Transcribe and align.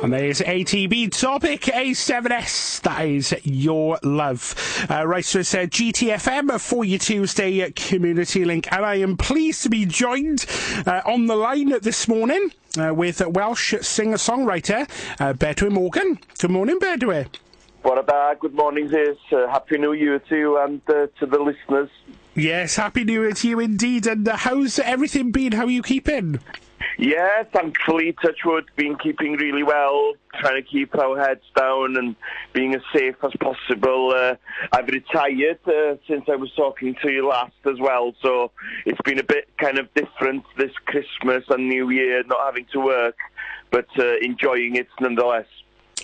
And 0.00 0.12
there's 0.12 0.40
ATB 0.40 1.10
topic 1.10 1.62
A7S. 1.62 2.82
That 2.82 3.04
is 3.04 3.34
your 3.42 3.98
love. 4.04 4.54
Uh, 4.88 5.04
right, 5.04 5.24
so 5.24 5.40
it's 5.40 5.52
uh, 5.54 5.62
GTFM 5.62 6.60
for 6.60 6.84
your 6.84 7.00
Tuesday 7.00 7.68
community 7.72 8.44
link. 8.44 8.70
And 8.70 8.84
I 8.84 8.96
am 8.96 9.16
pleased 9.16 9.64
to 9.64 9.68
be 9.68 9.86
joined 9.86 10.46
uh, 10.86 11.02
on 11.04 11.26
the 11.26 11.34
line 11.34 11.70
this 11.80 12.06
morning 12.06 12.52
uh, 12.78 12.94
with 12.94 13.20
Welsh 13.26 13.74
singer 13.80 14.18
songwriter 14.18 14.88
uh, 15.20 15.32
Bedwyr 15.32 15.72
Morgan. 15.72 16.20
Good 16.38 16.52
morning, 16.52 16.78
Bedwyr. 16.78 17.26
What 17.82 17.98
about 17.98 18.40
good 18.40 18.54
morning, 18.54 18.88
Liz. 18.88 19.16
Uh, 19.32 19.46
Happy 19.48 19.78
New 19.78 19.92
Year 19.92 20.18
to 20.18 20.36
you 20.36 20.58
and 20.58 20.80
uh, 20.88 21.06
to 21.20 21.26
the 21.26 21.38
listeners. 21.38 21.90
Yes, 22.34 22.76
Happy 22.76 23.04
New 23.04 23.22
Year 23.22 23.32
to 23.32 23.48
you 23.48 23.60
indeed. 23.60 24.06
And 24.06 24.28
uh, 24.28 24.36
how's 24.36 24.78
everything 24.78 25.30
been? 25.30 25.52
How 25.52 25.64
are 25.64 25.70
you 25.70 25.82
keeping? 25.82 26.40
Yeah, 26.98 27.44
thankfully, 27.52 28.16
Touchwood 28.20 28.64
been 28.74 28.96
keeping 28.96 29.34
really 29.34 29.62
well, 29.62 30.14
trying 30.40 30.60
to 30.60 30.68
keep 30.68 30.98
our 30.98 31.16
heads 31.16 31.44
down 31.54 31.96
and 31.96 32.16
being 32.52 32.74
as 32.74 32.80
safe 32.92 33.14
as 33.22 33.30
possible. 33.40 34.12
Uh, 34.12 34.34
I've 34.72 34.88
retired 34.88 35.60
uh, 35.66 35.94
since 36.08 36.24
I 36.28 36.34
was 36.34 36.50
talking 36.56 36.96
to 37.02 37.12
you 37.12 37.28
last 37.28 37.54
as 37.66 37.78
well, 37.78 38.14
so 38.20 38.50
it's 38.84 39.00
been 39.04 39.20
a 39.20 39.24
bit 39.24 39.48
kind 39.58 39.78
of 39.78 39.92
different 39.94 40.42
this 40.56 40.72
Christmas 40.86 41.44
and 41.50 41.68
New 41.68 41.90
Year, 41.90 42.24
not 42.24 42.44
having 42.44 42.66
to 42.72 42.80
work, 42.80 43.16
but 43.70 43.86
uh, 43.96 44.16
enjoying 44.20 44.74
it 44.74 44.88
nonetheless. 45.00 45.46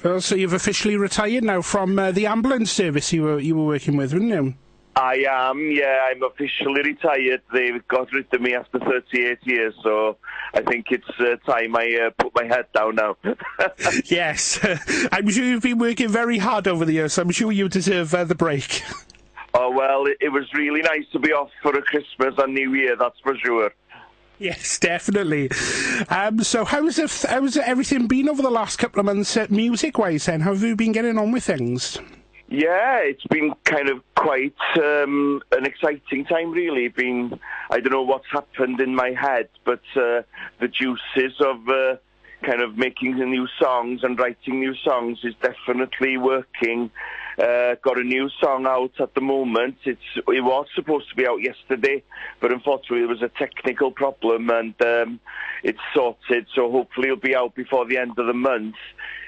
Well, 0.03 0.21
so 0.21 0.35
you've 0.35 0.53
officially 0.53 0.97
retired 0.97 1.45
now 1.45 1.63
from 1.63 1.99
uh, 1.99 2.11
the 2.11 2.27
ambulance 2.27 2.71
service 2.71 3.13
you 3.13 3.23
were 3.23 3.39
you 3.39 3.57
were 3.57 3.67
working 3.67 3.97
with, 3.97 4.13
weren't 4.13 4.29
you? 4.29 4.55
I 4.97 5.25
am, 5.29 5.71
yeah. 5.73 6.07
I'm 6.09 6.23
officially 6.23 6.83
retired. 6.83 7.43
They've 7.53 7.87
got 7.89 8.13
rid 8.13 8.33
of 8.33 8.41
me 8.41 8.55
after 8.55 8.79
38 8.79 9.39
years, 9.43 9.75
so 9.83 10.17
I 10.55 10.61
think 10.63 10.87
it's 10.91 11.09
uh, 11.19 11.37
time 11.51 11.75
I 11.75 12.07
uh, 12.07 12.11
put 12.23 12.33
my 12.35 12.45
head 12.45 12.67
down 12.73 12.97
now. 12.97 13.17
yes, 14.05 14.61
I'm 15.13 15.29
sure 15.31 15.45
you've 15.45 15.63
been 15.63 15.79
working 15.79 16.09
very 16.09 16.39
hard 16.39 16.69
over 16.69 16.85
the 16.85 16.93
years. 16.93 17.15
So 17.15 17.23
I'm 17.23 17.31
sure 17.31 17.51
you 17.51 17.69
deserve 17.69 18.15
uh, 18.15 18.25
the 18.25 18.37
break. 18.37 18.83
oh 19.55 19.71
well, 19.71 20.07
it, 20.07 20.19
it 20.21 20.29
was 20.29 20.45
really 20.55 20.83
nice 20.83 21.07
to 21.13 21.19
be 21.19 21.33
off 21.33 21.51
for 21.63 21.77
a 21.77 21.83
Christmas 21.83 22.35
and 22.39 22.55
New 22.55 22.75
Year. 22.75 22.95
That's 22.97 23.19
for 23.21 23.37
sure. 23.45 23.73
Yes, 24.39 24.79
definitely. 24.79 25.51
Um, 26.09 26.43
so, 26.43 26.65
how's 26.65 26.99
it, 26.99 27.11
how's 27.29 27.57
everything 27.57 28.07
been 28.07 28.29
over 28.29 28.43
the 28.43 28.51
last 28.51 28.79
couple 28.79 29.01
of 29.01 29.07
months, 29.07 29.37
uh, 29.37 29.47
music-wise? 29.49 30.27
Then, 30.27 30.41
how 30.41 30.53
have 30.53 30.63
you 30.63 30.77
been 30.77 30.93
getting 30.93 31.19
on 31.19 31.31
with 31.31 31.45
things? 31.45 31.99
Yeah, 32.49 32.99
it's 32.99 33.25
been 33.25 33.53
kind 33.65 33.89
of 33.89 34.03
quite 34.17 34.55
um, 34.77 35.41
an 35.53 35.65
exciting 35.65 36.25
time, 36.25 36.51
really. 36.51 36.89
Been, 36.89 37.39
I 37.71 37.81
don't 37.81 37.93
know 37.93 38.03
what's 38.03 38.31
happened 38.31 38.81
in 38.81 38.95
my 38.95 39.11
head, 39.11 39.49
but 39.65 39.81
uh, 39.97 40.23
the 40.61 40.69
juices 40.69 41.41
of 41.41 41.69
uh, 41.69 41.97
kind 42.43 42.61
of 42.61 42.77
making 42.77 43.17
new 43.17 43.47
songs 43.59 44.01
and 44.03 44.19
writing 44.19 44.61
new 44.61 44.75
songs 44.75 45.19
is 45.25 45.35
definitely 45.41 46.19
working. 46.19 46.91
Uh, 47.39 47.75
got 47.83 47.99
a 47.99 48.05
new 48.05 48.29
song 48.41 48.67
out 48.67 48.93
at 49.01 49.15
the 49.15 49.21
moment. 49.21 49.77
It's 49.85 50.01
it 50.17 50.45
was 50.45 50.67
supposed 50.75 51.09
to 51.11 51.17
be 51.17 51.27
out 51.27 51.43
yesterday, 51.43 52.03
but 52.41 52.53
unfortunately 52.53 53.01
there 53.01 53.09
was 53.09 53.23
a 53.23 53.29
technical 53.29 53.91
problem 53.91 54.51
and 54.51 54.75
um, 54.83 55.21
it's 55.65 55.81
sorted. 55.95 56.47
So 56.55 56.71
hopefully 56.71 57.09
it'll 57.09 57.19
be 57.19 57.35
out 57.35 57.55
before 57.55 57.87
the 57.87 57.99
end 57.99 58.19
of 58.19 58.27
the 58.27 58.35
month. 58.35 58.77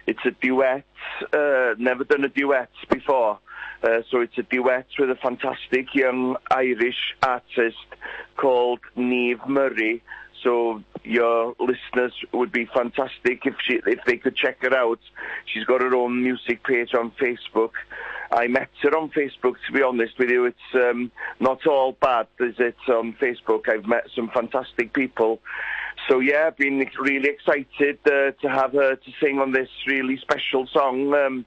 It's 0.07 0.25
a 0.25 0.31
duet. 0.31 0.85
Uh, 1.33 1.75
never 1.79 2.05
done 2.05 2.25
a 2.25 2.29
duet 2.29 2.71
before. 2.91 3.41
Uh, 3.83 4.03
so 4.11 4.21
it's 4.21 4.39
a 4.39 4.43
duet 4.43 4.87
with 4.99 5.11
a 5.11 5.17
fantastic 5.17 5.95
young 5.95 6.37
Irish 6.51 7.15
artist 7.23 7.87
called 8.37 8.81
Neve 8.95 9.41
Murray. 9.49 10.03
So 10.43 10.83
your 11.07 11.55
listeners 11.59 12.13
would 12.33 12.53
be 12.53 12.67
fantastic 12.67 13.43
if 13.45 13.55
she 13.65 13.81
if 13.87 14.01
they 14.07 14.17
could 14.17 14.37
check 14.37 14.63
her 14.63 14.77
out. 14.77 14.99
She's 15.47 15.65
got 15.65 15.81
her 15.81 15.95
own 15.95 16.23
music 16.23 16.65
page 16.65 16.95
on 16.95 17.13
Facebook. 17.13 17.71
I 18.33 18.49
met 18.49 18.71
her 18.83 18.97
on 18.97 19.11
Facebook. 19.11 19.55
To 19.67 19.73
be 19.73 19.83
honest 19.83 20.19
with 20.19 20.31
you, 20.31 20.47
it's 20.47 20.75
um, 20.75 21.13
not 21.39 21.67
all 21.67 21.93
bad, 21.93 22.27
is 22.41 22.57
it? 22.59 22.77
On 22.89 23.15
Facebook, 23.15 23.69
I've 23.69 23.87
met 23.87 24.09
some 24.15 24.31
fantastic 24.35 24.93
people. 24.93 25.41
So 26.09 26.19
yeah, 26.19 26.49
I've 26.49 26.57
been 26.57 26.85
really 27.01 27.29
excited 27.29 27.99
uh, 28.07 28.33
to 28.43 28.49
have 28.49 28.73
her 28.73 28.97
to 28.97 29.13
sing 29.21 29.39
on 29.39 29.53
this 29.53 29.69
really 29.87 30.19
special 30.19 30.67
song. 30.67 31.15
Um, 31.15 31.47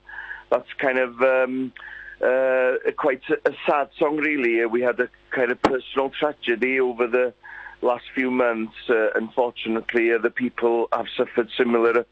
that's 0.49 0.71
kind 0.79 0.99
of. 0.99 1.21
Um, 1.21 1.73
uh, 2.21 2.73
quite 2.97 3.21
a, 3.29 3.49
a 3.49 3.53
sad 3.65 3.87
song, 3.97 4.17
really. 4.17 4.65
We 4.65 4.81
had 4.81 4.99
a 4.99 5.07
kind 5.31 5.51
of 5.51 5.61
personal 5.61 6.09
tragedy 6.09 6.77
over 6.77 7.07
the 7.07 7.33
last 7.81 8.05
few 8.13 8.31
months, 8.31 8.75
uh, 8.89 9.11
unfortunately, 9.15 10.11
other 10.11 10.29
people 10.29 10.87
have 10.91 11.05
suffered 11.15 11.49
similar 11.57 12.05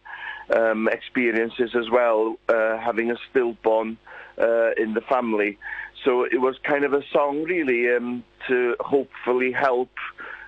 um, 0.55 0.87
experiences 0.87 1.71
as 1.75 1.89
well, 1.89 2.37
uh, 2.49 2.77
having 2.77 3.11
a 3.11 3.15
stillborn 3.29 3.97
uh, 4.39 4.71
in 4.77 4.93
the 4.93 5.01
family. 5.01 5.57
So 6.03 6.23
it 6.23 6.39
was 6.39 6.55
kind 6.63 6.85
of 6.85 6.93
a 6.93 7.01
song, 7.11 7.43
really, 7.43 7.93
um, 7.93 8.23
to 8.47 8.75
hopefully 8.79 9.51
help 9.51 9.89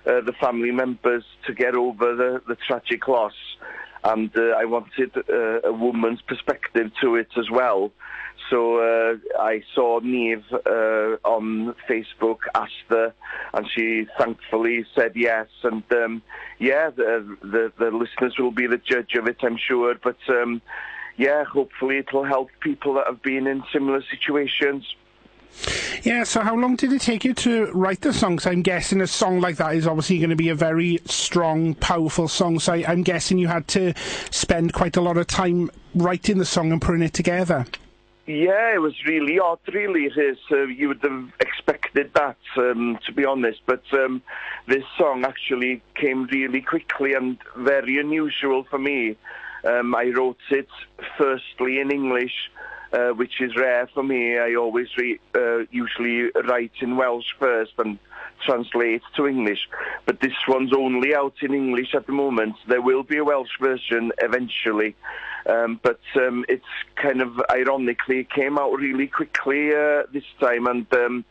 uh, 0.06 0.20
the 0.22 0.32
family 0.40 0.70
members 0.70 1.24
to 1.46 1.52
get 1.52 1.74
over 1.74 2.14
the, 2.14 2.42
the 2.46 2.56
tragic 2.66 3.06
loss. 3.08 3.34
And 4.02 4.30
uh, 4.36 4.56
I 4.56 4.64
wanted 4.64 5.12
uh, 5.16 5.60
a 5.62 5.72
woman's 5.72 6.22
perspective 6.22 6.90
to 7.02 7.16
it 7.16 7.28
as 7.36 7.50
well. 7.50 7.92
So 8.48 8.78
uh, 8.78 9.16
I 9.38 9.62
saw 9.74 10.00
Neve 10.00 10.44
uh, 10.52 11.16
on 11.24 11.74
Facebook, 11.88 12.38
asked 12.54 12.88
her, 12.88 13.12
and 13.52 13.66
she 13.74 14.06
thankfully 14.18 14.84
said 14.94 15.12
yes. 15.14 15.46
And 15.62 15.84
um, 15.92 16.22
yeah, 16.58 16.90
the, 16.90 17.36
the, 17.42 17.72
the 17.78 17.90
listeners 17.90 18.36
will 18.38 18.50
be 18.50 18.66
the 18.66 18.78
judge 18.78 19.14
of 19.14 19.26
it, 19.28 19.36
I'm 19.42 19.58
sure. 19.58 19.94
But 20.02 20.16
um, 20.28 20.62
yeah, 21.16 21.44
hopefully 21.44 21.98
it'll 21.98 22.24
help 22.24 22.48
people 22.60 22.94
that 22.94 23.06
have 23.06 23.22
been 23.22 23.46
in 23.46 23.62
similar 23.72 24.02
situations. 24.10 24.86
Yeah, 26.02 26.24
so 26.24 26.40
how 26.40 26.56
long 26.56 26.76
did 26.76 26.92
it 26.92 27.00
take 27.00 27.24
you 27.24 27.34
to 27.34 27.66
write 27.72 28.00
the 28.00 28.12
song? 28.12 28.38
So 28.38 28.50
I'm 28.50 28.62
guessing 28.62 29.00
a 29.00 29.06
song 29.06 29.40
like 29.40 29.56
that 29.56 29.74
is 29.74 29.86
obviously 29.86 30.18
going 30.18 30.30
to 30.30 30.36
be 30.36 30.48
a 30.48 30.54
very 30.54 31.00
strong, 31.06 31.74
powerful 31.74 32.28
song. 32.28 32.58
So 32.58 32.72
I, 32.72 32.84
I'm 32.86 33.02
guessing 33.02 33.38
you 33.38 33.48
had 33.48 33.68
to 33.68 33.94
spend 34.30 34.72
quite 34.72 34.96
a 34.96 35.00
lot 35.00 35.16
of 35.16 35.26
time 35.26 35.70
writing 35.94 36.38
the 36.38 36.44
song 36.44 36.72
and 36.72 36.80
putting 36.80 37.02
it 37.02 37.12
together. 37.12 37.66
Yeah, 38.26 38.74
it 38.74 38.80
was 38.80 38.94
really 39.06 39.40
odd, 39.40 39.58
really. 39.72 40.04
It 40.04 40.16
is. 40.16 40.38
Uh, 40.50 40.66
you 40.66 40.88
would 40.88 41.02
have 41.02 41.32
expected 41.40 42.12
that, 42.14 42.36
um, 42.56 42.98
to 43.06 43.12
be 43.12 43.24
honest. 43.24 43.60
But 43.66 43.82
um, 43.92 44.22
this 44.68 44.84
song 44.96 45.24
actually 45.24 45.82
came 45.96 46.26
really 46.26 46.60
quickly 46.60 47.14
and 47.14 47.38
very 47.56 47.98
unusual 47.98 48.64
for 48.70 48.78
me. 48.78 49.16
Um, 49.64 49.94
I 49.94 50.10
wrote 50.16 50.38
it 50.50 50.68
firstly 51.18 51.80
in 51.80 51.90
English, 51.90 52.50
uh, 52.92 53.10
which 53.10 53.40
is 53.40 53.56
rare 53.56 53.88
for 53.92 54.02
me. 54.02 54.38
I 54.38 54.54
always 54.54 54.88
re- 54.96 55.20
uh, 55.34 55.64
usually 55.70 56.30
write 56.48 56.72
in 56.80 56.96
Welsh 56.96 57.32
first 57.38 57.72
and 57.78 57.98
translate 58.44 59.02
to 59.16 59.26
English. 59.26 59.68
But 60.06 60.20
this 60.20 60.32
one's 60.48 60.72
only 60.72 61.14
out 61.14 61.34
in 61.42 61.54
English 61.54 61.94
at 61.94 62.06
the 62.06 62.12
moment. 62.12 62.56
There 62.66 62.82
will 62.82 63.02
be 63.02 63.18
a 63.18 63.24
Welsh 63.24 63.58
version 63.60 64.12
eventually. 64.18 64.96
Um, 65.46 65.80
but 65.82 66.00
um, 66.16 66.44
it's 66.48 66.64
kind 66.96 67.22
of 67.22 67.40
ironically 67.50 68.24
came 68.24 68.58
out 68.58 68.72
really 68.72 69.06
quickly 69.06 69.74
uh, 69.74 70.02
this 70.12 70.24
time, 70.38 70.66
and 70.66 70.86
um, 70.92 71.24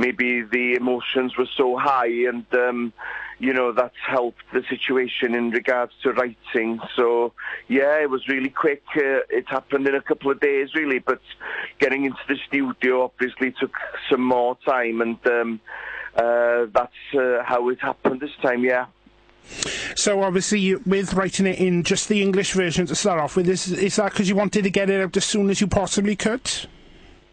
maybe 0.00 0.42
the 0.42 0.74
emotions 0.74 1.36
were 1.36 1.48
so 1.56 1.76
high, 1.76 2.14
and 2.30 2.46
um, 2.54 2.92
you 3.38 3.52
know 3.52 3.70
that's 3.72 4.02
helped 4.06 4.42
the 4.52 4.62
situation 4.68 5.34
in 5.34 5.50
regards 5.50 5.92
to 6.02 6.12
writing. 6.12 6.80
So 6.96 7.32
yeah, 7.68 8.00
it 8.00 8.10
was 8.10 8.26
really 8.26 8.48
quick. 8.48 8.82
Uh, 8.96 9.20
it 9.28 9.46
happened 9.46 9.86
in 9.86 9.94
a 9.94 10.00
couple 10.00 10.30
of 10.30 10.40
days, 10.40 10.74
really. 10.74 10.98
But 10.98 11.20
getting 11.78 12.06
into 12.06 12.24
the 12.28 12.36
studio 12.48 13.04
obviously 13.04 13.52
took 13.60 13.74
some 14.10 14.22
more 14.22 14.56
time, 14.66 15.02
and 15.02 15.18
um, 15.26 15.60
uh, 16.16 16.66
that's 16.72 17.14
uh, 17.14 17.42
how 17.44 17.68
it 17.68 17.80
happened 17.80 18.20
this 18.20 18.36
time. 18.42 18.64
Yeah. 18.64 18.86
So 19.96 20.22
obviously, 20.22 20.76
with 20.76 21.12
writing 21.14 21.46
it 21.46 21.58
in 21.58 21.82
just 21.82 22.08
the 22.08 22.22
English 22.22 22.52
version 22.52 22.86
to 22.86 22.94
start 22.94 23.20
off 23.20 23.36
with, 23.36 23.48
is, 23.48 23.70
is 23.72 23.96
that 23.96 24.12
because 24.12 24.28
you 24.28 24.36
wanted 24.36 24.62
to 24.62 24.70
get 24.70 24.88
it 24.88 25.00
out 25.00 25.16
as 25.16 25.24
soon 25.24 25.50
as 25.50 25.60
you 25.60 25.66
possibly 25.66 26.16
could? 26.16 26.48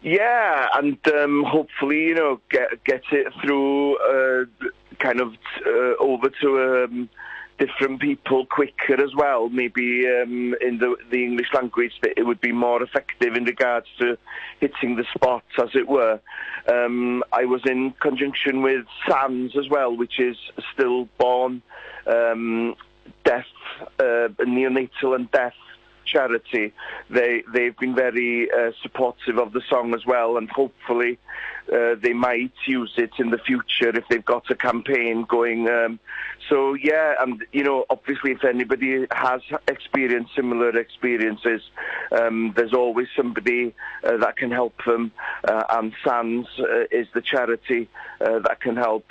Yeah, 0.02 0.66
and 0.74 0.98
um, 1.08 1.44
hopefully, 1.44 2.04
you 2.04 2.14
know, 2.14 2.40
get 2.50 2.84
get 2.84 3.02
it 3.10 3.32
through, 3.42 3.96
uh, 3.96 4.44
kind 5.00 5.20
of 5.20 5.34
uh, 5.66 5.96
over 5.98 6.30
to 6.40 6.84
um, 6.84 7.08
different 7.58 8.00
people 8.00 8.46
quicker 8.46 9.02
as 9.02 9.14
well. 9.16 9.48
Maybe 9.48 10.06
um, 10.06 10.54
in 10.60 10.78
the 10.78 10.96
the 11.10 11.24
English 11.24 11.48
language, 11.52 11.92
that 12.02 12.12
it 12.16 12.22
would 12.22 12.40
be 12.40 12.52
more 12.52 12.80
effective 12.80 13.34
in 13.34 13.44
regards 13.44 13.88
to 13.98 14.16
hitting 14.60 14.94
the 14.94 15.04
spot, 15.14 15.42
as 15.60 15.70
it 15.74 15.88
were. 15.88 16.20
Um, 16.68 17.24
I 17.32 17.44
was 17.46 17.62
in 17.66 17.92
conjunction 18.00 18.62
with 18.62 18.86
Sands 19.08 19.56
as 19.56 19.68
well, 19.68 19.96
which 19.96 20.20
is 20.20 20.36
stillborn, 20.72 21.60
um, 22.06 22.76
deaf, 23.24 23.46
uh, 23.98 24.28
neonatal 24.38 25.16
and 25.16 25.28
deaf 25.32 25.54
charity, 26.10 26.72
they 27.10 27.42
they've 27.52 27.76
been 27.76 27.94
very 27.94 28.48
uh, 28.50 28.72
supportive 28.82 29.38
of 29.38 29.52
the 29.52 29.62
song 29.68 29.94
as 29.94 30.04
well, 30.06 30.36
and 30.36 30.48
hopefully 30.50 31.18
uh, 31.72 31.94
they 32.02 32.12
might 32.12 32.52
use 32.66 32.92
it 32.96 33.10
in 33.18 33.30
the 33.30 33.38
future 33.38 33.96
if 33.96 34.04
they've 34.08 34.24
got 34.24 34.50
a 34.50 34.54
campaign 34.54 35.24
going. 35.28 35.68
Um, 35.68 35.98
so 36.48 36.74
yeah, 36.74 37.14
and 37.20 37.44
you 37.52 37.62
know, 37.62 37.84
obviously, 37.90 38.32
if 38.32 38.44
anybody 38.44 39.06
has 39.10 39.42
experienced 39.66 40.34
similar 40.34 40.76
experiences, 40.78 41.60
um, 42.12 42.54
there's 42.56 42.72
always 42.72 43.08
somebody 43.14 43.74
uh, 44.02 44.16
that 44.18 44.36
can 44.36 44.50
help 44.50 44.74
them, 44.86 45.12
uh, 45.46 45.64
and 45.70 45.92
Sands 46.06 46.48
uh, 46.58 46.84
is 46.90 47.06
the 47.12 47.20
charity 47.20 47.88
uh, 48.20 48.38
that 48.40 48.60
can 48.60 48.76
help 48.76 49.04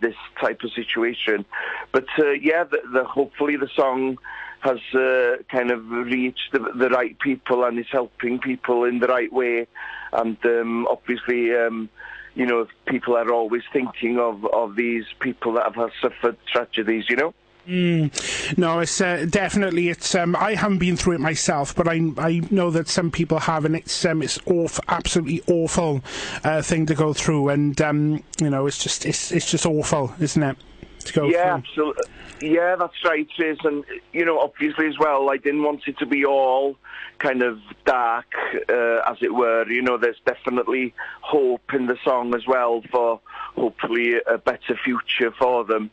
this 0.00 0.16
type 0.40 0.62
of 0.64 0.72
situation. 0.72 1.44
But 1.92 2.06
yeah, 2.40 2.64
the, 2.64 2.78
the, 2.92 3.04
hopefully 3.04 3.56
the 3.56 3.68
song 3.76 4.18
has 4.60 4.78
uh, 4.94 5.36
kind 5.50 5.70
of 5.70 5.90
reached 5.90 6.52
the, 6.52 6.58
the, 6.74 6.90
right 6.90 7.18
people 7.18 7.64
and 7.64 7.78
is 7.78 7.86
helping 7.90 8.38
people 8.38 8.84
in 8.84 8.98
the 8.98 9.06
right 9.06 9.32
way. 9.32 9.66
And 10.12 10.36
um, 10.44 10.86
obviously, 10.86 11.54
um, 11.54 11.88
you 12.34 12.46
know, 12.46 12.66
people 12.86 13.16
are 13.16 13.32
always 13.32 13.62
thinking 13.72 14.18
of, 14.18 14.44
of 14.46 14.76
these 14.76 15.04
people 15.20 15.54
that 15.54 15.74
have 15.74 15.90
suffered 16.00 16.36
tragedies, 16.46 17.06
you 17.08 17.16
know? 17.16 17.34
Mm. 17.68 18.58
No, 18.58 18.80
it's 18.80 19.00
uh, 19.00 19.26
definitely 19.28 19.90
it's. 19.90 20.14
Um, 20.14 20.34
I 20.34 20.54
haven't 20.54 20.78
been 20.78 20.96
through 20.96 21.14
it 21.14 21.20
myself, 21.20 21.74
but 21.74 21.86
I 21.86 22.00
I 22.16 22.40
know 22.50 22.70
that 22.70 22.88
some 22.88 23.10
people 23.10 23.38
have, 23.38 23.66
and 23.66 23.76
it's 23.76 24.04
um, 24.06 24.22
it's 24.22 24.40
awful, 24.46 24.82
absolutely 24.88 25.42
awful 25.46 26.00
uh, 26.42 26.62
thing 26.62 26.86
to 26.86 26.94
go 26.94 27.12
through, 27.12 27.50
and 27.50 27.78
um, 27.82 28.24
you 28.40 28.48
know, 28.48 28.66
it's 28.66 28.82
just 28.82 29.04
it's 29.04 29.30
it's 29.30 29.48
just 29.48 29.66
awful, 29.66 30.12
isn't 30.18 30.42
it? 30.42 30.56
To 31.04 31.12
go 31.12 31.28
yeah, 31.28 31.54
absolutely. 31.54 32.04
Yeah, 32.40 32.76
that's 32.76 33.04
right, 33.04 33.28
Chris. 33.36 33.58
And, 33.64 33.84
you 34.12 34.24
know, 34.24 34.38
obviously 34.38 34.86
as 34.86 34.98
well, 34.98 35.30
I 35.30 35.36
didn't 35.36 35.62
want 35.62 35.82
it 35.86 35.98
to 35.98 36.06
be 36.06 36.24
all 36.24 36.76
kind 37.18 37.42
of 37.42 37.58
dark, 37.84 38.32
uh, 38.68 39.00
as 39.06 39.18
it 39.20 39.34
were. 39.34 39.68
You 39.70 39.82
know, 39.82 39.98
there's 39.98 40.20
definitely 40.24 40.94
hope 41.20 41.74
in 41.74 41.86
the 41.86 41.98
song 42.02 42.34
as 42.34 42.46
well 42.46 42.82
for 42.90 43.20
hopefully 43.54 44.14
a 44.26 44.38
better 44.38 44.78
future 44.82 45.32
for 45.38 45.64
them. 45.64 45.90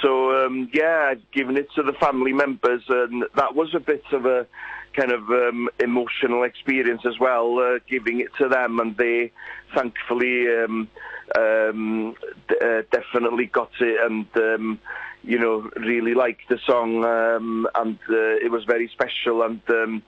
So, 0.00 0.46
um, 0.46 0.70
yeah, 0.72 1.08
I've 1.10 1.30
given 1.32 1.58
it 1.58 1.68
to 1.74 1.82
the 1.82 1.92
family 1.92 2.32
members, 2.32 2.82
and 2.88 3.24
that 3.34 3.54
was 3.54 3.74
a 3.74 3.80
bit 3.80 4.04
of 4.12 4.24
a 4.24 4.46
kind 4.94 5.12
of 5.12 5.28
um, 5.30 5.68
emotional 5.78 6.42
experience 6.42 7.02
as 7.06 7.18
well, 7.18 7.58
uh, 7.58 7.78
giving 7.88 8.20
it 8.20 8.34
to 8.38 8.48
them, 8.48 8.80
and 8.80 8.96
they 8.96 9.32
thankfully 9.74 10.48
um, 10.48 10.88
um, 11.36 12.14
d- 12.48 12.56
uh, 12.60 12.82
definitely 12.90 13.46
got 13.46 13.70
it 13.80 13.98
and 14.04 14.26
um, 14.36 14.78
you 15.22 15.38
know, 15.38 15.70
really 15.76 16.14
liked 16.14 16.48
the 16.48 16.58
song, 16.64 17.04
um, 17.04 17.66
and 17.74 17.98
uh, 18.08 18.44
it 18.44 18.50
was 18.50 18.64
very 18.64 18.88
special 18.88 19.42
and. 19.42 19.60
Um, 19.68 20.02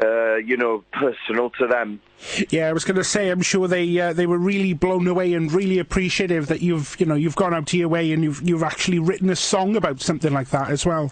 uh, 0.00 0.36
you 0.36 0.56
know, 0.56 0.84
personal 0.92 1.50
to 1.50 1.66
them. 1.66 2.00
Yeah, 2.50 2.68
I 2.68 2.72
was 2.72 2.84
going 2.84 2.96
to 2.96 3.04
say, 3.04 3.30
I'm 3.30 3.42
sure 3.42 3.66
they 3.66 3.98
uh, 3.98 4.12
they 4.12 4.26
were 4.26 4.38
really 4.38 4.72
blown 4.72 5.08
away 5.08 5.34
and 5.34 5.50
really 5.52 5.78
appreciative 5.78 6.46
that 6.46 6.62
you've 6.62 6.96
you 7.00 7.06
know 7.06 7.14
you've 7.14 7.36
gone 7.36 7.52
out 7.52 7.66
to 7.68 7.76
your 7.76 7.88
way 7.88 8.12
and 8.12 8.22
you've 8.22 8.40
you've 8.42 8.62
actually 8.62 8.98
written 8.98 9.28
a 9.30 9.36
song 9.36 9.76
about 9.76 10.00
something 10.00 10.32
like 10.32 10.50
that 10.50 10.70
as 10.70 10.86
well. 10.86 11.10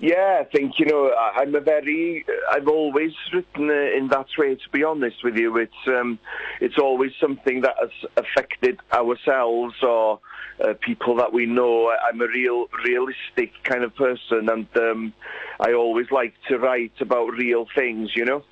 Yeah, 0.00 0.38
I 0.40 0.44
think 0.44 0.78
you 0.78 0.86
know 0.86 1.12
I'm 1.12 1.54
a 1.56 1.60
very 1.60 2.24
I've 2.52 2.68
always 2.68 3.12
written 3.32 3.68
uh, 3.68 3.96
in 3.96 4.08
that 4.08 4.26
way. 4.38 4.54
To 4.54 4.68
be 4.70 4.84
honest 4.84 5.24
with 5.24 5.36
you, 5.36 5.56
it's 5.56 5.72
um, 5.88 6.20
it's 6.60 6.78
always 6.78 7.10
something 7.20 7.62
that 7.62 7.74
has 7.80 7.90
affected 8.16 8.78
ourselves 8.92 9.74
or 9.82 10.20
uh, 10.64 10.74
people 10.80 11.16
that 11.16 11.32
we 11.32 11.46
know. 11.46 11.90
I'm 11.90 12.20
a 12.20 12.28
real 12.28 12.66
realistic 12.84 13.52
kind 13.64 13.82
of 13.82 13.94
person, 13.96 14.48
and 14.48 14.68
um, 14.76 15.12
I 15.58 15.72
always 15.72 16.06
like 16.12 16.34
to 16.48 16.58
write 16.58 16.92
about 17.00 17.32
real 17.32 17.66
things. 17.74 18.14
You 18.14 18.24
know. 18.24 18.44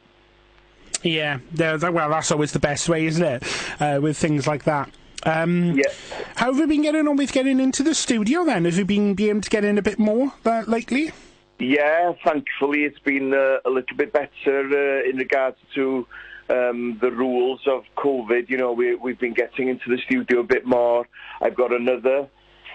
Yeah, 1.02 1.38
well, 1.56 1.78
that's 1.78 2.32
always 2.32 2.52
the 2.52 2.58
best 2.58 2.88
way, 2.88 3.06
isn't 3.06 3.25
it? 3.25 3.44
Uh, 3.81 4.00
with 4.02 4.16
things 4.16 4.49
like 4.49 4.64
that. 4.64 4.90
Um, 5.25 5.76
yeah. 5.76 5.92
How 6.37 6.46
have 6.46 6.58
you 6.58 6.66
been 6.66 6.82
getting 6.82 7.06
on 7.06 7.16
with 7.16 7.32
getting 7.32 7.60
into 7.60 7.82
the 7.82 7.94
studio 7.94 8.44
then? 8.44 8.64
Have 8.64 8.76
you 8.76 8.84
been, 8.84 9.14
been 9.14 9.31
able 9.31 9.40
to 9.42 9.50
get 9.50 9.64
in 9.64 9.78
a 9.78 9.82
bit 9.82 9.99
more 9.99 10.32
uh, 10.44 10.64
lately? 10.66 11.12
Yeah, 11.58 12.12
thankfully 12.25 12.81
it's 12.85 12.99
been 12.99 13.32
uh, 13.32 13.58
a 13.64 13.70
little 13.70 13.97
bit 13.97 14.12
better 14.12 14.29
uh, 14.58 15.08
in 15.08 15.17
regards 15.17 15.56
to 15.75 16.06
um, 16.50 16.99
the 17.00 17.11
rules 17.11 17.61
of 17.67 17.85
COVID. 17.97 18.50
You 18.50 18.58
know, 18.58 18.73
we, 18.73 18.94
we've 18.94 19.19
been 19.19 19.32
getting 19.32 19.69
into 19.69 19.88
the 19.88 19.99
studio 20.06 20.41
a 20.41 20.44
bit 20.44 20.67
more. 20.67 21.06
I've 21.41 21.56
got 21.56 21.73
another 21.73 22.29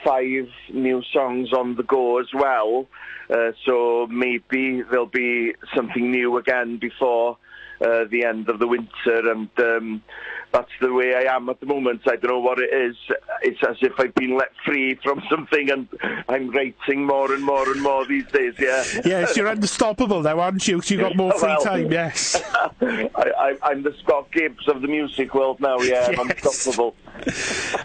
five 0.04 0.48
new 0.74 1.04
songs 1.14 1.54
on 1.54 1.76
the 1.76 1.84
go 1.84 2.20
as 2.20 2.28
well. 2.34 2.88
Uh, 3.30 3.52
so 3.66 4.08
maybe 4.10 4.82
there'll 4.82 5.06
be 5.06 5.54
something 5.76 6.10
new 6.10 6.38
again 6.38 6.78
before 6.78 7.38
uh, 7.82 8.06
the 8.10 8.26
end 8.26 8.50
of 8.50 8.60
the 8.60 8.68
winter. 8.68 9.32
And 9.32 9.50
um, 9.60 10.04
that's 10.52 10.72
the 10.80 10.94
way 10.94 11.16
I 11.16 11.34
am 11.36 11.50
at 11.50 11.60
the 11.60 11.66
moment. 11.66 12.02
I 12.06 12.16
don't 12.16 12.32
know 12.32 12.40
what 12.40 12.60
it 12.60 12.74
is. 12.74 12.96
It's 13.42 13.60
as 13.68 13.78
if 13.82 13.94
I've 13.98 14.14
been 14.16 14.36
let 14.38 14.52
free 14.66 14.96
from 14.96 15.22
something, 15.30 15.70
and 15.70 15.88
I'm 16.30 16.50
writing 16.52 17.06
more 17.06 17.34
and 17.34 17.44
more 17.44 17.70
and 17.72 17.82
more 17.82 18.06
these 18.06 18.28
days. 18.28 18.56
Yeah. 18.60 18.84
Yes, 19.12 19.36
you're 19.36 19.48
unstoppable 19.48 20.22
now, 20.22 20.40
aren't 20.40 20.68
you? 20.68 20.78
Because 20.78 20.92
You've 20.92 21.02
got 21.02 21.16
more 21.16 21.34
free 21.34 21.50
well, 21.50 21.64
time. 21.64 21.92
Yes. 21.92 22.42
I, 22.82 23.58
am 23.64 23.84
the 23.84 23.94
Scott 24.02 24.32
Gibbs 24.32 24.68
of 24.68 24.82
the 24.82 24.88
music 24.88 25.34
world 25.34 25.60
now. 25.60 25.80
Yeah, 25.80 26.10
yes. 26.10 26.20
I'm 26.20 26.30
unstoppable. 26.30 26.96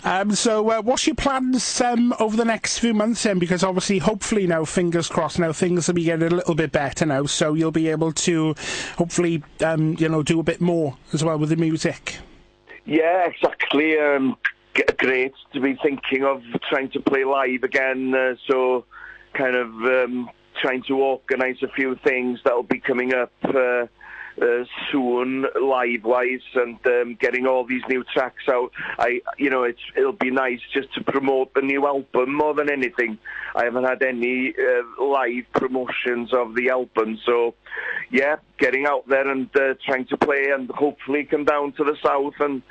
Um, 0.05 0.35
so, 0.35 0.71
uh, 0.71 0.83
what's 0.83 1.07
your 1.07 1.17
plans 1.17 1.81
um, 1.81 2.15
over 2.21 2.37
the 2.37 2.45
next 2.45 2.79
few 2.79 2.95
months 2.95 3.23
then? 3.23 3.39
Because 3.39 3.65
obviously, 3.65 3.99
hopefully 3.99 4.47
now, 4.47 4.65
fingers 4.65 5.09
crossed, 5.09 5.39
now 5.39 5.53
things 5.53 5.89
will 5.89 5.95
be 5.95 6.05
getting 6.05 6.29
a 6.33 6.35
little 6.35 6.55
bit 6.55 6.73
better 6.73 7.07
now, 7.07 7.25
so 7.27 7.55
you'll 7.55 7.73
be 7.73 7.89
able 7.89 8.13
to 8.13 8.55
hopefully, 8.97 9.43
um, 9.65 9.97
you 9.99 10.09
know, 10.09 10.23
do 10.23 10.39
a 10.39 10.45
bit 10.45 10.61
more 10.61 10.97
as 11.13 11.25
well 11.25 11.39
with 11.39 11.49
the 11.49 11.57
music. 11.57 12.19
Yeah, 12.87 13.27
exactly. 13.27 13.99
Um, 13.99 14.37
great 14.99 15.35
to 15.53 15.61
be 15.61 15.77
thinking 15.83 16.25
of 16.25 16.43
trying 16.69 16.91
to 16.91 17.01
play 17.01 17.25
live 17.25 17.65
again. 17.65 18.15
Uh, 18.15 18.37
so, 18.47 18.85
kind 19.35 19.57
of 19.57 19.69
um, 19.69 20.31
trying 20.61 20.83
to 20.85 20.99
organise 20.99 21.63
a 21.63 21.69
few 21.69 21.97
things 22.05 22.39
that 22.45 22.55
will 22.55 22.63
be 22.63 22.79
coming 22.79 23.13
up. 23.13 23.33
Uh, 23.43 23.87
uh, 24.41 24.65
soon, 24.91 25.47
live-wise, 25.61 26.43
and 26.55 26.79
um, 26.87 27.17
getting 27.21 27.47
all 27.47 27.65
these 27.65 27.83
new 27.89 28.05
tracks 28.05 28.45
out. 28.49 28.71
I, 28.99 29.21
you 29.39 29.51
know, 29.51 29.63
it's 29.65 29.81
it'll 29.97 30.13
be 30.13 30.31
nice 30.31 30.61
just 30.73 30.93
to 30.95 31.05
promote 31.05 31.55
the 31.55 31.63
new 31.63 31.87
album 31.87 32.35
more 32.35 32.55
than 32.55 32.71
anything. 32.71 33.19
I 33.55 33.65
haven't 33.65 33.85
had 33.85 34.03
any 34.03 34.55
uh, 34.59 35.05
live 35.05 35.45
promotions 35.53 36.33
of 36.33 36.55
the 36.55 36.71
album, 36.71 37.19
so 37.25 37.55
yeah, 38.11 38.37
getting 38.59 38.87
out 38.87 39.09
there 39.09 39.29
and 39.29 39.49
uh, 39.57 39.75
trying 39.85 40.07
to 40.07 40.17
play, 40.17 40.49
and 40.53 40.69
hopefully 40.71 41.25
come 41.25 41.45
down 41.45 41.73
to 41.73 41.85
the 41.85 41.97
south 42.05 42.35
and 42.41 42.63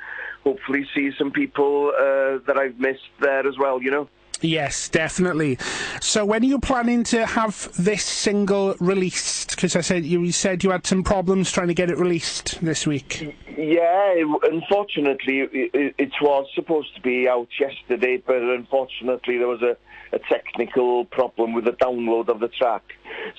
hopefully 0.44 0.86
see 0.94 1.10
some 1.18 1.32
people 1.32 1.92
uh, 1.94 2.38
that 2.46 2.56
I've 2.58 2.78
missed 2.78 3.10
there 3.20 3.46
as 3.46 3.58
well. 3.58 3.82
You 3.82 3.90
know. 3.90 4.08
Yes, 4.42 4.88
definitely. 4.88 5.58
So, 6.00 6.24
when 6.24 6.42
are 6.42 6.46
you 6.46 6.58
planning 6.58 7.04
to 7.04 7.24
have 7.24 7.70
this 7.78 8.04
single 8.04 8.74
released? 8.80 9.50
Because 9.50 9.76
I 9.76 9.80
said 9.80 10.04
you 10.04 10.30
said 10.32 10.62
you 10.62 10.70
had 10.70 10.86
some 10.86 11.02
problems 11.02 11.50
trying 11.50 11.68
to 11.68 11.74
get 11.74 11.90
it 11.90 11.98
released 11.98 12.60
this 12.60 12.86
week. 12.86 13.34
Yeah, 13.56 14.14
unfortunately, 14.42 15.48
it, 15.52 16.12
was 16.20 16.46
supposed 16.54 16.94
to 16.96 17.00
be 17.00 17.28
out 17.28 17.48
yesterday, 17.58 18.22
but 18.24 18.36
unfortunately, 18.36 19.38
there 19.38 19.48
was 19.48 19.62
a, 19.62 19.76
a 20.14 20.18
technical 20.30 21.06
problem 21.06 21.54
with 21.54 21.64
the 21.64 21.72
download 21.72 22.28
of 22.28 22.40
the 22.40 22.48
track. 22.48 22.82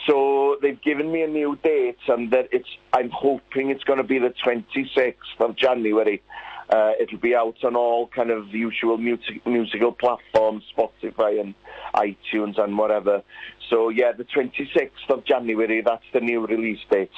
So 0.08 0.58
they've 0.62 0.82
given 0.82 1.12
me 1.12 1.22
a 1.22 1.27
new 1.27 1.58
date, 1.63 2.00
and 2.08 2.32
that 2.32 2.50
it's. 2.51 2.70
I'm 2.94 3.12
hoping 3.12 3.70
it's 3.70 3.84
going 3.84 3.98
to 3.98 4.04
be 4.04 4.18
the 4.18 4.34
26th 4.44 5.16
of 5.39 5.56
January. 5.56 6.24
Uh, 6.70 6.92
it'll 7.00 7.20
be 7.20 7.34
out 7.34 7.56
on 7.64 7.76
all 7.76 8.08
kind 8.08 8.30
of 8.30 8.50
usual 8.50 8.98
music, 8.98 9.46
musical 9.46 9.92
platforms, 9.92 10.64
Spotify 10.78 11.40
and 11.40 11.54
iTunes 11.96 12.60
and 12.60 12.78
whatever. 12.78 13.24
So 13.70 13.90
yeah, 13.90 14.12
the 14.12 14.26
26th 14.26 15.10
of 15.10 15.24
January, 15.24 15.82
that's 15.82 16.04
the 16.14 16.20
new 16.20 16.46
release 16.46 16.80
date. 16.90 17.12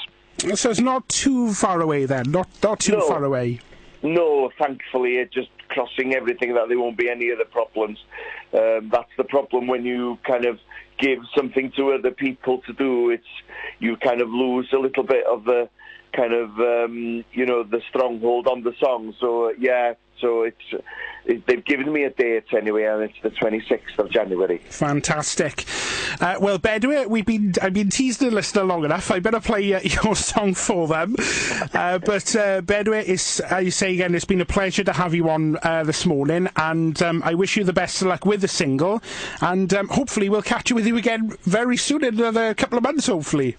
So 0.55 0.69
it's 0.69 0.79
not 0.79 1.07
too 1.09 1.53
far 1.53 1.81
away 1.81 2.05
then, 2.05 2.31
not 2.31 2.47
not 2.63 2.79
too 2.79 2.93
no. 2.93 3.07
far 3.07 3.23
away. 3.23 3.59
No, 4.01 4.49
thankfully, 4.57 5.17
it's 5.17 5.33
just 5.33 5.49
crossing 5.67 6.13
everything 6.13 6.53
that 6.53 6.69
there 6.69 6.79
won't 6.79 6.97
be 6.97 7.09
any 7.09 7.31
other 7.31 7.45
problems. 7.45 7.97
Um, 8.53 8.89
that's 8.91 9.11
the 9.17 9.25
problem 9.25 9.67
when 9.67 9.85
you 9.85 10.17
kind 10.25 10.45
of 10.45 10.59
give 10.97 11.19
something 11.35 11.71
to 11.75 11.93
other 11.93 12.11
people 12.11 12.61
to 12.67 12.73
do. 12.73 13.09
It's 13.09 13.23
you 13.79 13.97
kind 13.97 14.21
of 14.21 14.29
lose 14.29 14.69
a 14.73 14.77
little 14.77 15.03
bit 15.03 15.25
of 15.25 15.43
the 15.43 15.69
kind 16.13 16.33
of 16.33 16.59
um, 16.59 17.23
you 17.31 17.45
know 17.45 17.63
the 17.63 17.81
stronghold 17.89 18.47
on 18.47 18.63
the 18.63 18.73
song. 18.79 19.13
So 19.19 19.51
yeah, 19.57 19.93
so 20.19 20.43
it's 20.43 20.83
it, 21.25 21.45
they've 21.45 21.63
given 21.63 21.91
me 21.91 22.03
a 22.03 22.09
date 22.09 22.45
anyway, 22.55 22.83
and 22.85 23.03
it's 23.03 23.15
the 23.21 23.29
26th 23.29 23.99
of 23.99 24.09
January. 24.09 24.59
Fantastic. 24.69 25.65
Uh, 26.19 26.35
well, 26.39 26.57
Bedwyr, 26.57 27.07
we've 27.07 27.25
been 27.25 27.53
I've 27.61 27.73
been 27.73 27.89
teasing 27.89 28.29
the 28.29 28.35
listener 28.35 28.63
long 28.63 28.83
enough. 28.83 29.11
I 29.11 29.19
better 29.19 29.39
play 29.39 29.73
uh, 29.73 29.79
your 30.03 30.15
song 30.15 30.53
for 30.53 30.87
them. 30.87 31.15
Uh, 31.73 31.99
but 31.99 32.35
uh, 32.35 32.61
as 32.67 33.41
you 33.61 33.71
say 33.71 33.93
again, 33.93 34.15
it's 34.15 34.25
been 34.25 34.41
a 34.41 34.45
pleasure 34.45 34.83
to 34.83 34.93
have 34.93 35.13
you 35.13 35.29
on 35.29 35.57
uh, 35.63 35.83
this 35.83 36.05
morning, 36.05 36.49
and 36.55 37.01
um, 37.01 37.21
I 37.23 37.33
wish 37.33 37.57
you 37.57 37.63
the 37.63 37.73
best 37.73 38.01
of 38.01 38.07
luck 38.07 38.25
with 38.25 38.41
the 38.41 38.47
single, 38.47 39.01
and 39.41 39.73
um, 39.73 39.87
hopefully 39.89 40.29
we'll 40.29 40.41
catch 40.41 40.69
you 40.69 40.75
with 40.75 40.87
you 40.87 40.97
again 40.97 41.35
very 41.43 41.77
soon 41.77 42.03
in 42.03 42.15
another 42.15 42.53
couple 42.53 42.77
of 42.77 42.83
months, 42.83 43.07
hopefully. 43.07 43.57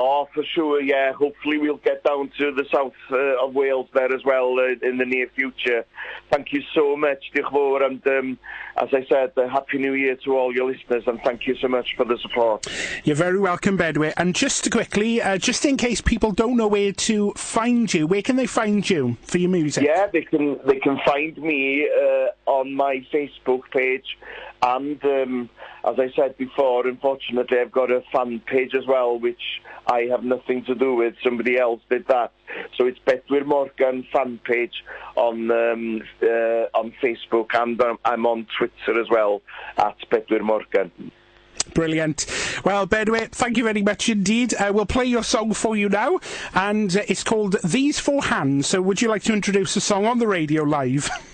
Oh, 0.00 0.28
for 0.32 0.44
sure, 0.44 0.80
yeah. 0.80 1.12
Hopefully 1.12 1.58
we'll 1.58 1.78
get 1.78 2.04
down 2.04 2.30
to 2.38 2.52
the 2.52 2.64
south 2.72 2.92
uh, 3.10 3.44
of 3.44 3.54
Wales 3.54 3.88
there 3.92 4.14
as 4.14 4.24
well 4.24 4.54
uh, 4.58 4.88
in 4.88 4.96
the 4.96 5.04
near 5.04 5.28
future. 5.34 5.84
Thank 6.30 6.52
you 6.52 6.62
so 6.72 6.96
much, 6.96 7.32
Diolch 7.34 7.84
and 7.84 8.06
um, 8.06 8.38
as 8.76 8.88
I 8.92 9.04
said, 9.08 9.32
uh, 9.36 9.48
Happy 9.48 9.78
New 9.78 9.94
Year 9.94 10.16
to 10.24 10.36
all 10.36 10.54
your 10.54 10.70
listeners, 10.70 11.02
and 11.06 11.20
thank 11.22 11.46
you 11.46 11.56
so 11.56 11.66
much 11.66 11.94
for 11.96 12.04
the 12.04 12.16
support. 12.18 12.66
You're 13.02 13.16
very 13.16 13.40
welcome, 13.40 13.76
Bedwyr. 13.76 14.12
And 14.16 14.36
just 14.36 14.70
quickly, 14.70 15.20
uh, 15.20 15.36
just 15.38 15.64
in 15.64 15.76
case 15.76 16.00
people 16.00 16.30
don't 16.30 16.56
know 16.56 16.68
where 16.68 16.92
to 16.92 17.32
find 17.32 17.92
you, 17.92 18.06
where 18.06 18.22
can 18.22 18.36
they 18.36 18.46
find 18.46 18.88
you 18.88 19.16
for 19.22 19.38
your 19.38 19.50
music? 19.50 19.84
Yeah, 19.84 20.06
they 20.06 20.22
can 20.22 20.60
they 20.64 20.78
can 20.78 21.00
find 21.04 21.36
me 21.38 21.88
uh, 21.88 22.50
on 22.50 22.74
my 22.74 23.04
Facebook 23.12 23.62
page, 23.72 24.16
and 24.62 25.02
um, 25.04 25.50
as 25.84 25.98
I 25.98 26.10
said 26.16 26.36
before, 26.36 26.86
unfortunately, 26.86 27.58
I've 27.58 27.72
got 27.72 27.90
a 27.90 28.02
fan 28.12 28.40
page 28.40 28.74
as 28.74 28.86
well, 28.86 29.18
which 29.18 29.40
I 29.86 30.02
have 30.10 30.24
nothing 30.24 30.64
to 30.64 30.74
do 30.74 30.94
with. 30.94 31.14
Somebody 31.22 31.58
else 31.58 31.80
did 31.88 32.06
that. 32.08 32.32
So 32.76 32.86
it's 32.86 32.98
Bedwyr 33.06 33.46
Morgan 33.46 34.06
fan 34.12 34.40
page 34.44 34.84
on 35.16 35.50
um, 35.50 36.02
uh, 36.22 36.66
on 36.74 36.92
Facebook, 37.02 37.54
and 37.54 37.80
I'm 38.04 38.26
on 38.26 38.46
Twitter 38.56 39.00
as 39.00 39.08
well 39.10 39.42
at 39.76 39.96
Bedwyr 40.10 40.42
Morgan. 40.42 41.12
Brilliant. 41.74 42.26
Well, 42.64 42.86
Bedwyr, 42.86 43.30
thank 43.30 43.56
you 43.56 43.64
very 43.64 43.82
much 43.82 44.08
indeed. 44.08 44.54
Uh, 44.54 44.72
we'll 44.74 44.86
play 44.86 45.04
your 45.04 45.22
song 45.22 45.52
for 45.52 45.76
you 45.76 45.88
now, 45.88 46.18
and 46.54 46.96
uh, 46.96 47.02
it's 47.08 47.22
called 47.22 47.56
These 47.62 47.98
Four 48.00 48.24
Hands. 48.24 48.66
So, 48.66 48.82
would 48.82 49.00
you 49.00 49.08
like 49.08 49.22
to 49.24 49.32
introduce 49.32 49.74
the 49.74 49.80
song 49.80 50.06
on 50.06 50.18
the 50.18 50.26
radio 50.26 50.62
live? 50.64 51.08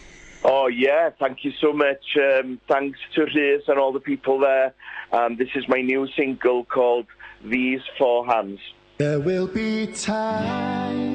Oh 0.44 0.66
yeah, 0.66 1.08
thank 1.18 1.42
you 1.42 1.52
so 1.58 1.72
much. 1.72 2.04
Um, 2.16 2.60
thanks 2.68 2.98
to 3.14 3.22
Rhys 3.24 3.62
and 3.66 3.78
all 3.78 3.92
the 3.92 4.00
people 4.00 4.38
there. 4.38 4.74
Um, 5.10 5.36
this 5.36 5.48
is 5.54 5.66
my 5.68 5.80
new 5.80 6.06
single 6.16 6.64
called 6.66 7.06
These 7.42 7.80
Four 7.96 8.26
Hands. 8.26 8.60
There 8.98 9.20
will 9.20 9.46
be 9.46 9.86
time 9.86 11.13